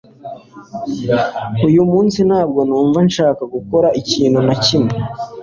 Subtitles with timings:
[1.67, 4.95] Uyu munsi ntabwo numva nshaka gukora ikintu na kimwe